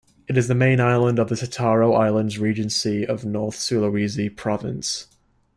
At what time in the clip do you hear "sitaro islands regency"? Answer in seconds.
1.35-3.05